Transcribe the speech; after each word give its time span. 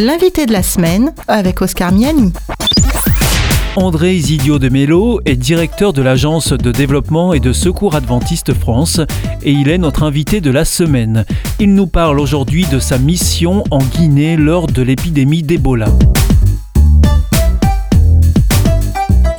L'invité 0.00 0.46
de 0.46 0.52
la 0.52 0.62
semaine 0.62 1.12
avec 1.26 1.60
Oscar 1.60 1.90
Miani. 1.90 2.32
André 3.74 4.14
Isidio 4.14 4.60
de 4.60 4.68
Mello 4.68 5.20
est 5.24 5.34
directeur 5.34 5.92
de 5.92 6.02
l'Agence 6.02 6.52
de 6.52 6.70
développement 6.70 7.32
et 7.32 7.40
de 7.40 7.52
secours 7.52 7.96
adventiste 7.96 8.54
France 8.54 9.00
et 9.42 9.50
il 9.50 9.68
est 9.68 9.76
notre 9.76 10.04
invité 10.04 10.40
de 10.40 10.52
la 10.52 10.64
semaine. 10.64 11.24
Il 11.58 11.74
nous 11.74 11.88
parle 11.88 12.20
aujourd'hui 12.20 12.64
de 12.70 12.78
sa 12.78 12.96
mission 12.96 13.64
en 13.72 13.78
Guinée 13.78 14.36
lors 14.36 14.68
de 14.68 14.82
l'épidémie 14.82 15.42
d'Ebola. 15.42 15.88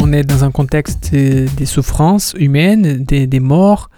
On 0.01 0.11
est 0.11 0.25
dans 0.25 0.43
un 0.43 0.51
contexte 0.51 1.13
des 1.13 1.65
souffrances 1.65 2.35
humaines, 2.37 3.05
des, 3.05 3.39
morts, 3.39 3.89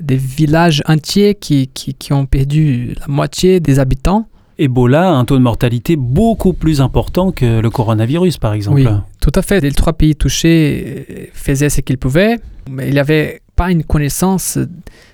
des 0.00 0.16
villages 0.16 0.82
entiers 0.88 1.36
qui, 1.36 1.68
qui 1.68 2.12
ont 2.12 2.26
perdu 2.26 2.96
la 2.98 3.06
moitié 3.06 3.60
des 3.60 3.78
habitants. 3.78 4.26
Ebola 4.60 5.08
a 5.08 5.12
un 5.12 5.24
taux 5.24 5.38
de 5.38 5.42
mortalité 5.42 5.96
beaucoup 5.96 6.52
plus 6.52 6.82
important 6.82 7.32
que 7.32 7.60
le 7.60 7.70
coronavirus, 7.70 8.36
par 8.36 8.52
exemple. 8.52 8.82
Oui, 8.82 8.86
tout 9.18 9.32
à 9.34 9.40
fait. 9.40 9.60
Les 9.60 9.72
trois 9.72 9.94
pays 9.94 10.14
touchés 10.14 11.06
euh, 11.10 11.24
faisaient 11.32 11.70
ce 11.70 11.80
qu'ils 11.80 11.96
pouvaient, 11.96 12.38
mais 12.70 12.88
il 12.88 12.92
n'y 12.92 12.98
avait 12.98 13.40
pas 13.56 13.70
une 13.70 13.84
connaissance 13.84 14.58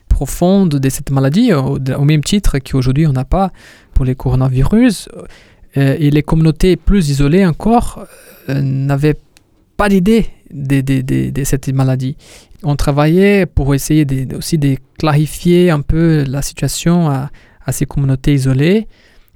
profonde 0.08 0.70
de 0.70 0.88
cette 0.88 1.10
maladie, 1.10 1.52
au, 1.52 1.78
même 2.04 2.24
titre 2.24 2.58
qu'aujourd'hui 2.58 3.06
on 3.06 3.12
n'a 3.12 3.24
pas 3.24 3.52
pour 3.94 4.04
les 4.04 4.16
coronavirus. 4.16 5.08
Euh, 5.76 5.96
et 5.98 6.10
les 6.10 6.22
communautés 6.22 6.74
plus 6.76 7.10
isolées 7.10 7.46
encore 7.46 8.04
euh, 8.48 8.60
n'avaient 8.60 9.18
pas 9.76 9.88
d'idée 9.88 10.26
de, 10.50 11.44
cette 11.44 11.68
maladie. 11.68 12.16
On 12.64 12.74
travaillait 12.74 13.46
pour 13.46 13.76
essayer 13.76 14.06
aussi 14.36 14.58
de 14.58 14.76
clarifier 14.98 15.70
un 15.70 15.82
peu 15.82 16.24
la 16.26 16.42
situation 16.42 17.08
à 17.08 17.72
ces 17.72 17.86
communautés 17.86 18.34
isolées. 18.34 18.88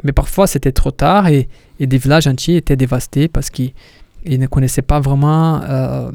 Mais 0.05 0.13
parfois, 0.13 0.47
c'était 0.47 0.73
trop 0.73 0.91
tard 0.91 1.29
et, 1.29 1.49
des 1.79 1.99
villages 1.99 2.27
entiers 2.27 2.57
étaient 2.57 2.77
dévastés 2.77 3.29
parce 3.29 3.49
qu'ils 3.49 3.73
ne 4.27 4.47
connaissaient 4.47 4.83
pas 4.83 5.01
vraiment 5.01 5.63
euh, 5.63 6.11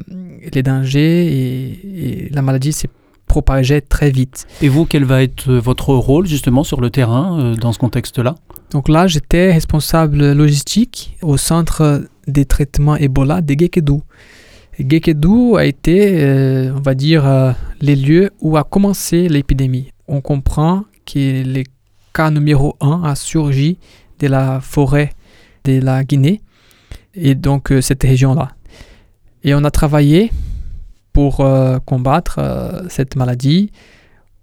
les 0.52 0.62
dangers 0.62 1.26
et, 1.26 2.28
la 2.30 2.42
maladie 2.42 2.72
s'est 2.72 2.90
propagée 3.26 3.80
très 3.80 4.10
vite. 4.10 4.46
Et 4.62 4.68
vous, 4.68 4.86
quel 4.86 5.04
va 5.04 5.22
être 5.22 5.52
votre 5.52 5.92
rôle 5.94 6.26
justement 6.26 6.62
sur 6.62 6.80
le 6.80 6.90
terrain 6.90 7.40
euh, 7.40 7.56
dans 7.56 7.72
ce 7.72 7.78
contexte-là? 7.78 8.36
Donc 8.70 8.88
là, 8.88 9.08
j'étais 9.08 9.52
responsable 9.52 10.32
logistique 10.32 11.16
au 11.22 11.36
centre 11.36 12.04
des 12.28 12.44
traitements 12.44 12.96
Ebola 12.96 13.40
de 13.40 13.54
Gekedou. 13.58 14.02
Gekedou 14.78 15.56
a 15.56 15.64
été, 15.64 16.22
euh, 16.22 16.72
on 16.76 16.80
va 16.80 16.94
dire, 16.94 17.54
les 17.80 17.96
lieux 17.96 18.30
où 18.40 18.56
a 18.56 18.62
commencé 18.62 19.28
l'épidémie. 19.28 19.90
On 20.06 20.20
comprend 20.20 20.84
que 21.06 21.42
les 21.42 21.64
numéro 22.30 22.76
1 22.80 23.02
a 23.04 23.14
surgi 23.14 23.78
de 24.18 24.26
la 24.26 24.60
forêt 24.60 25.12
de 25.64 25.80
la 25.80 26.04
Guinée 26.04 26.40
et 27.14 27.34
donc 27.34 27.70
euh, 27.70 27.80
cette 27.80 28.02
région-là. 28.02 28.52
Et 29.44 29.54
on 29.54 29.64
a 29.64 29.70
travaillé 29.70 30.32
pour 31.12 31.40
euh, 31.40 31.78
combattre 31.84 32.36
euh, 32.38 32.82
cette 32.88 33.16
maladie. 33.16 33.70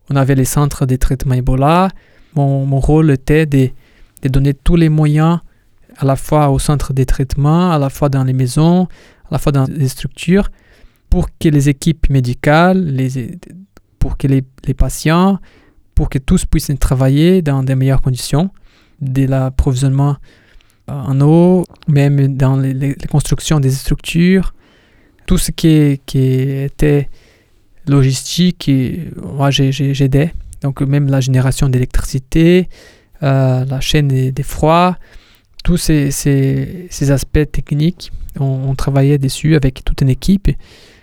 On 0.10 0.16
avait 0.16 0.36
les 0.36 0.46
centres 0.46 0.86
de 0.86 0.96
traitement 0.96 1.36
Ebola. 1.36 1.90
Mon, 2.36 2.80
rôle 2.80 3.12
était 3.12 3.46
de, 3.46 3.70
donner 4.24 4.54
tous 4.54 4.76
les 4.76 4.90
moyens 4.90 5.40
à 5.98 6.06
la 6.06 6.16
fois 6.16 6.50
au 6.50 6.60
centre 6.60 6.94
de 6.94 7.04
traitement, 7.04 7.72
à 7.72 7.78
la 7.78 7.90
fois 7.90 8.10
dans 8.10 8.24
les 8.24 8.34
maisons, 8.34 8.88
à 9.26 9.32
la 9.32 9.38
fois 9.38 9.52
dans 9.52 9.66
les 9.66 9.88
structures, 9.88 10.50
pour 11.10 11.28
que 11.40 11.50
les 11.50 11.70
équipes 11.70 12.10
médicales, 12.10 12.84
les, 12.84 13.38
pour 14.00 14.18
que 14.18 14.28
les 14.28 14.74
patients 14.74 15.40
pour 15.96 16.10
que 16.10 16.18
tous 16.18 16.46
puissent 16.46 16.72
travailler 16.80 17.42
dans 17.42 17.64
des 17.64 17.76
meilleures 17.76 18.02
conditions, 18.02 18.50
de 19.02 19.26
l'approvisionnement 19.26 20.18
en 20.88 21.20
eau, 21.22 21.64
même 21.88 22.36
dans 22.36 22.58
les, 22.58 22.96
constructions 23.10 23.60
des 23.60 23.72
structures, 23.72 24.54
tout 25.26 25.38
ce 25.38 25.52
qui, 25.52 26.02
qui 26.06 26.20
était 26.20 27.10
logistique, 27.88 28.68
et, 28.70 29.10
moi 29.22 29.52
j'aidais. 29.52 30.34
Donc 30.62 30.82
même 30.82 31.10
la 31.10 31.20
génération 31.20 31.70
d'électricité, 31.70 32.70
euh, 33.22 33.66
la 33.66 33.80
chaîne 33.80 34.08
des, 34.08 34.44
froids, 34.44 34.98
tous 35.64 35.78
ces, 35.78 36.12
ces, 36.12 37.12
aspects 37.12 37.52
techniques, 37.52 38.12
on, 38.40 38.74
travaillait 38.76 39.18
dessus 39.18 39.56
avec 39.56 39.84
toute 39.84 40.02
une 40.02 40.10
équipe 40.10 40.50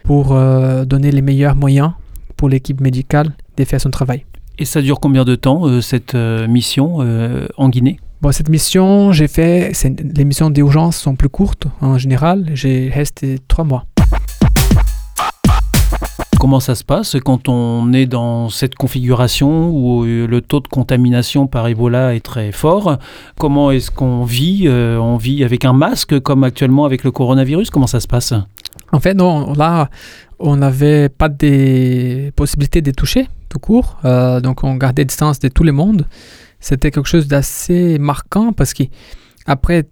pour 0.04 0.32
euh, 0.32 0.84
donner 0.84 1.10
les 1.10 1.22
meilleurs 1.22 1.54
moyens 1.54 1.92
pour 2.36 2.48
l'équipe 2.48 2.80
médicale 2.80 3.32
de 3.56 3.64
faire 3.64 3.80
son 3.80 3.90
travail. 3.90 4.24
Et 4.60 4.66
ça 4.66 4.82
dure 4.82 5.00
combien 5.00 5.24
de 5.24 5.36
temps, 5.36 5.66
euh, 5.66 5.80
cette 5.80 6.14
euh, 6.14 6.46
mission 6.46 6.98
euh, 7.00 7.46
en 7.56 7.70
Guinée? 7.70 7.98
Bon, 8.20 8.30
cette 8.30 8.50
mission, 8.50 9.10
j'ai 9.10 9.26
fait. 9.26 9.72
Les 10.14 10.26
missions 10.26 10.50
d'urgence 10.50 10.98
sont 10.98 11.16
plus 11.16 11.30
courtes 11.30 11.66
en 11.80 11.96
général. 11.96 12.50
J'ai 12.52 12.90
resté 12.90 13.38
trois 13.48 13.64
mois. 13.64 13.86
Comment 16.38 16.60
ça 16.60 16.74
se 16.74 16.84
passe 16.84 17.16
quand 17.24 17.48
on 17.48 17.94
est 17.94 18.04
dans 18.04 18.50
cette 18.50 18.74
configuration 18.74 19.70
où 19.70 20.04
le 20.04 20.40
taux 20.42 20.60
de 20.60 20.68
contamination 20.68 21.46
par 21.46 21.66
Ebola 21.66 22.14
est 22.14 22.20
très 22.20 22.52
fort? 22.52 22.98
Comment 23.38 23.70
est-ce 23.70 23.90
qu'on 23.90 24.24
vit 24.24 24.68
On 24.68 25.16
vit 25.16 25.42
avec 25.42 25.64
un 25.64 25.72
masque 25.72 26.20
comme 26.20 26.44
actuellement 26.44 26.84
avec 26.84 27.02
le 27.02 27.10
coronavirus? 27.10 27.70
Comment 27.70 27.86
ça 27.86 28.00
se 28.00 28.06
passe? 28.06 28.34
En 28.92 29.00
fait, 29.00 29.14
non. 29.14 29.54
Là, 29.54 29.88
on 30.38 30.56
n'avait 30.56 31.08
pas 31.08 31.30
de 31.30 32.30
possibilité 32.36 32.82
de 32.82 32.90
toucher 32.90 33.26
tout 33.50 33.58
court. 33.58 33.98
Euh, 34.06 34.40
donc 34.40 34.64
on 34.64 34.76
gardait 34.76 35.04
distance 35.04 35.38
de 35.38 35.48
tout 35.48 35.64
le 35.64 35.72
monde. 35.72 36.06
C'était 36.60 36.90
quelque 36.90 37.08
chose 37.08 37.28
d'assez 37.28 37.98
marquant 37.98 38.54
parce 38.54 38.72
qu'après 38.72 39.84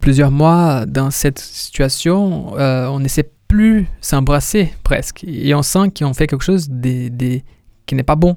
plusieurs 0.00 0.32
mois 0.32 0.84
dans 0.86 1.12
cette 1.12 1.38
situation, 1.38 2.58
euh, 2.58 2.88
on 2.88 2.98
ne 2.98 3.06
sait 3.06 3.30
plus 3.46 3.86
s'embrasser 4.00 4.72
presque. 4.82 5.22
Et 5.24 5.54
on 5.54 5.62
sent 5.62 5.92
qu'on 5.96 6.14
fait 6.14 6.26
quelque 6.26 6.42
chose 6.42 6.68
qui 7.86 7.94
n'est 7.94 8.02
pas 8.02 8.16
bon. 8.16 8.36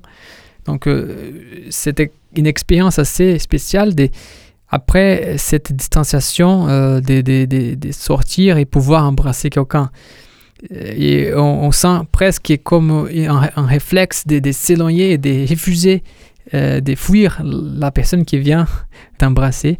Donc 0.65 0.87
euh, 0.87 1.63
c'était 1.71 2.11
une 2.35 2.45
expérience 2.45 2.99
assez 2.99 3.39
spéciale 3.39 3.93
après 4.67 5.35
cette 5.37 5.71
distanciation 5.71 6.65
de, 6.99 7.91
sortir 7.91 8.57
et 8.57 8.65
pouvoir 8.65 9.05
embrasser 9.05 9.49
quelqu'un 9.49 9.89
et 10.71 11.33
on, 11.35 11.71
sent 11.71 11.99
presque 12.11 12.59
comme 12.63 13.09
un, 13.13 13.65
réflexe 13.65 14.25
de, 14.27 14.51
s'éloigner 14.51 15.11
et 15.11 15.17
de 15.17 15.49
refuser 15.49 16.03
euh, 16.53 16.79
de 16.79 16.93
fuir 16.95 17.41
la 17.43 17.91
personne 17.91 18.23
qui 18.23 18.37
vient 18.37 18.67
t'embrasser. 19.17 19.79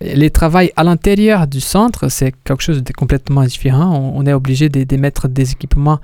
Le 0.00 0.28
travail 0.28 0.70
à 0.76 0.84
l'intérieur 0.84 1.46
du 1.46 1.60
centre, 1.60 2.08
c'est 2.08 2.32
quelque 2.44 2.62
chose 2.62 2.82
de 2.82 2.92
complètement 2.92 3.42
différent. 3.42 4.12
On, 4.14 4.24
est 4.26 4.32
obligé 4.32 4.68
de, 4.68 4.96
mettre 4.96 5.28
des 5.28 5.52
équipements 5.52 5.98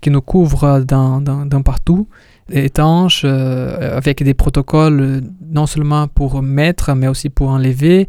qui 0.00 0.10
nous 0.10 0.20
couvrent 0.20 0.80
d'un 0.80 1.62
partout, 1.64 2.06
étanches, 2.50 3.22
euh, 3.24 3.96
avec 3.96 4.22
des 4.22 4.34
protocoles 4.34 5.22
non 5.50 5.66
seulement 5.66 6.06
pour 6.06 6.42
mettre, 6.42 6.94
mais 6.94 7.08
aussi 7.08 7.28
pour 7.28 7.48
enlever. 7.48 8.08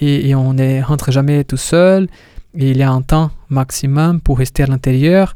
Et, 0.00 0.34
on 0.34 0.54
ne 0.54 0.82
rentre 0.82 1.12
jamais 1.12 1.44
tout 1.44 1.56
seul 1.56 2.08
il 2.54 2.76
y 2.76 2.82
a 2.82 2.90
un 2.90 3.02
temps 3.02 3.30
maximum 3.48 4.20
pour 4.20 4.38
rester 4.38 4.62
à 4.62 4.66
l'intérieur 4.66 5.34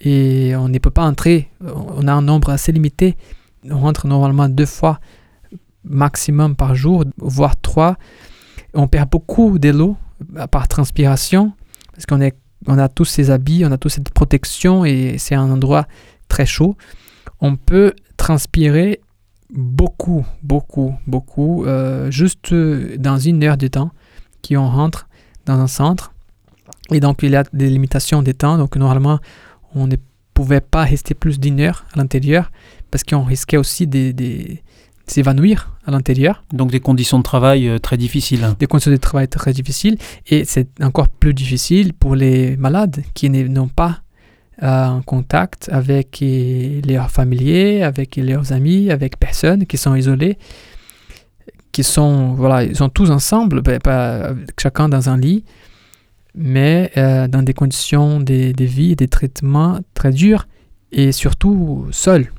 et 0.00 0.54
on 0.56 0.68
ne 0.68 0.78
peut 0.78 0.90
pas 0.90 1.04
entrer. 1.04 1.50
On 1.60 2.06
a 2.06 2.12
un 2.12 2.22
nombre 2.22 2.50
assez 2.50 2.72
limité. 2.72 3.16
On 3.68 3.78
rentre 3.78 4.06
normalement 4.06 4.48
deux 4.48 4.66
fois 4.66 5.00
maximum 5.84 6.56
par 6.56 6.74
jour, 6.74 7.04
voire 7.18 7.60
trois. 7.60 7.96
On 8.74 8.88
perd 8.88 9.10
beaucoup 9.10 9.58
de 9.58 9.70
l'eau 9.70 9.96
par 10.50 10.68
transpiration 10.68 11.52
parce 11.92 12.06
qu'on 12.06 12.20
on 12.66 12.78
a 12.78 12.88
tous 12.88 13.06
ces 13.06 13.30
habits, 13.30 13.64
on 13.64 13.72
a 13.72 13.78
tous 13.78 13.88
cette 13.88 14.10
protection 14.10 14.84
et 14.84 15.16
c'est 15.18 15.34
un 15.34 15.50
endroit 15.50 15.86
très 16.28 16.46
chaud. 16.46 16.76
On 17.40 17.56
peut 17.56 17.94
transpirer 18.16 19.00
beaucoup, 19.50 20.24
beaucoup, 20.42 20.94
beaucoup, 21.06 21.64
euh, 21.64 22.10
juste 22.10 22.54
dans 22.54 23.18
une 23.18 23.42
heure 23.42 23.56
de 23.56 23.66
temps 23.66 23.90
qu'on 24.46 24.68
rentre 24.68 25.08
dans 25.46 25.58
un 25.58 25.66
centre. 25.66 26.12
Et 26.92 27.00
donc, 27.00 27.22
il 27.22 27.30
y 27.30 27.36
a 27.36 27.44
des 27.52 27.70
limitations 27.70 28.22
des 28.22 28.34
temps. 28.34 28.58
Donc, 28.58 28.76
normalement, 28.76 29.18
on 29.74 29.86
ne 29.86 29.96
pouvait 30.34 30.60
pas 30.60 30.84
rester 30.84 31.14
plus 31.14 31.38
d'une 31.38 31.60
heure 31.60 31.84
à 31.92 31.98
l'intérieur 31.98 32.50
parce 32.90 33.04
qu'on 33.04 33.22
risquait 33.22 33.56
aussi 33.56 33.86
de, 33.86 34.12
s'évanouir 35.06 35.72
à 35.86 35.90
l'intérieur. 35.90 36.44
Donc, 36.52 36.70
des 36.70 36.80
conditions 36.80 37.18
de 37.18 37.22
travail 37.22 37.68
euh, 37.68 37.78
très 37.78 37.96
difficiles. 37.96 38.54
Des 38.58 38.66
conditions 38.66 38.92
de 38.92 38.96
travail 38.96 39.28
très 39.28 39.52
difficiles. 39.52 39.96
Et 40.26 40.44
c'est 40.44 40.68
encore 40.82 41.08
plus 41.08 41.34
difficile 41.34 41.94
pour 41.94 42.14
les 42.14 42.56
malades 42.56 43.02
qui 43.14 43.30
n'ont 43.30 43.68
pas 43.68 44.00
euh, 44.62 44.86
en 44.86 45.02
contact 45.02 45.68
avec 45.72 46.22
leurs 46.86 47.10
familiers, 47.10 47.82
avec 47.82 48.16
leurs 48.16 48.52
amis, 48.52 48.90
avec 48.90 49.18
personne, 49.18 49.66
qui 49.66 49.78
sont 49.78 49.94
isolés, 49.94 50.38
qui 51.72 51.82
sont, 51.82 52.34
voilà, 52.34 52.64
ils 52.64 52.76
sont 52.76 52.88
tous 52.88 53.10
ensemble, 53.10 53.62
ben, 53.62 53.78
chacun 54.60 54.88
dans 54.88 55.08
un 55.08 55.16
lit 55.16 55.44
mais 56.34 56.90
euh, 56.96 57.28
dans 57.28 57.42
des 57.42 57.54
conditions 57.54 58.20
de, 58.20 58.52
de, 58.52 58.64
vie 58.64 58.92
et 58.92 58.96
de 58.96 59.06
traitement 59.06 59.80
très 59.94 60.12
durs 60.12 60.46
et 60.92 61.12
surtout 61.12 61.86
seul. 61.90 62.32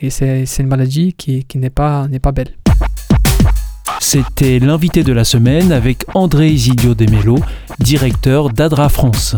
Et 0.00 0.10
c'est 0.10 0.44
une 0.58 0.66
maladie 0.66 1.14
qui, 1.14 1.44
qui 1.44 1.58
n'est 1.58 1.70
pas, 1.70 2.08
pas 2.20 2.32
belle. 2.32 2.54
C'était 4.00 4.58
l'invité 4.58 5.02
de 5.02 5.12
la 5.12 5.24
semaine 5.24 5.72
avec 5.72 6.04
André 6.14 6.48
Isidio 6.48 6.94
Demelo, 6.94 7.38
directeur 7.78 8.50
d'Adra 8.50 8.88
France. 8.88 9.36